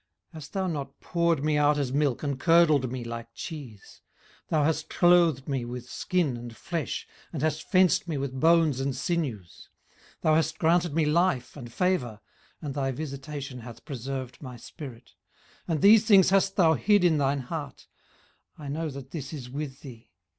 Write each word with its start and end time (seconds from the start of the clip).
18:010:010 0.29 0.33
Hast 0.33 0.53
thou 0.53 0.65
not 0.65 0.99
poured 0.99 1.43
me 1.43 1.57
out 1.59 1.77
as 1.77 1.93
milk, 1.93 2.23
and 2.23 2.39
curdled 2.39 2.91
me 2.91 3.03
like 3.03 3.31
cheese? 3.35 4.01
18:010:011 4.45 4.49
Thou 4.49 4.63
hast 4.63 4.89
clothed 4.89 5.47
me 5.47 5.63
with 5.63 5.87
skin 5.87 6.35
and 6.37 6.55
flesh, 6.57 7.07
and 7.31 7.43
hast 7.43 7.61
fenced 7.69 8.07
me 8.07 8.17
with 8.17 8.39
bones 8.39 8.79
and 8.79 8.95
sinews. 8.95 9.69
18:010:012 10.21 10.21
Thou 10.21 10.33
hast 10.35 10.57
granted 10.57 10.95
me 10.95 11.05
life 11.05 11.55
and 11.55 11.71
favour, 11.71 12.19
and 12.63 12.73
thy 12.73 12.89
visitation 12.89 13.59
hath 13.59 13.85
preserved 13.85 14.41
my 14.41 14.57
spirit. 14.57 15.13
18:010:013 15.67 15.67
And 15.67 15.81
these 15.83 16.05
things 16.07 16.31
hast 16.31 16.55
thou 16.55 16.73
hid 16.73 17.03
in 17.03 17.19
thine 17.19 17.41
heart: 17.41 17.85
I 18.57 18.69
know 18.69 18.89
that 18.89 19.11
this 19.11 19.31
is 19.31 19.51
with 19.51 19.81
thee. 19.81 20.09